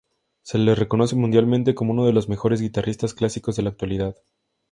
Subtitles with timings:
[0.41, 4.15] Se lo reconoce mundialmente como uno de los mejores guitarristas clásicos de la actualidad.